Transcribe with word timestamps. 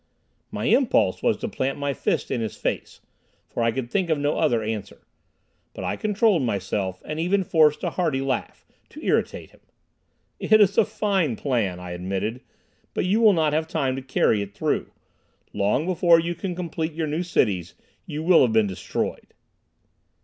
My 0.49 0.65
impulse 0.65 1.21
was 1.21 1.37
to 1.37 1.47
plant 1.47 1.77
my 1.77 1.93
fist 1.93 2.31
in 2.31 2.41
his 2.41 2.55
face, 2.57 3.01
for 3.47 3.61
I 3.61 3.71
could 3.71 3.91
think 3.91 4.09
of 4.09 4.17
no 4.17 4.35
other 4.39 4.63
answer. 4.63 5.01
But 5.75 5.83
I 5.83 5.95
controlled 5.95 6.41
myself, 6.41 7.03
and 7.05 7.19
even 7.19 7.43
forced 7.43 7.83
a 7.83 7.91
hearty 7.91 8.19
laugh, 8.19 8.65
to 8.89 9.05
irritate 9.05 9.51
him. 9.51 9.59
"It 10.39 10.59
is 10.59 10.75
a 10.75 10.85
fine 10.85 11.35
plan," 11.35 11.79
I 11.79 11.91
admitted, 11.91 12.41
"but 12.95 13.05
you 13.05 13.21
will 13.21 13.33
not 13.33 13.53
have 13.53 13.67
time 13.67 13.95
to 13.95 14.01
carry 14.01 14.41
it 14.41 14.55
through. 14.55 14.91
Long 15.53 15.85
before 15.85 16.19
you 16.19 16.33
can 16.33 16.55
complete 16.55 16.93
your 16.93 17.05
new 17.05 17.21
cities 17.21 17.75
you 18.07 18.23
will 18.23 18.41
have 18.41 18.53
been 18.53 18.65
destroyed." 18.65 19.35